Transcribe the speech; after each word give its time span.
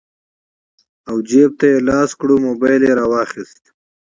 او 1.09 1.15
جېب 1.29 1.51
ته 1.59 1.65
يې 1.71 1.77
لاس 1.87 2.09
کړو 2.19 2.35
موبايل 2.47 2.81
يې 2.87 2.93
رواخيست 2.99 3.63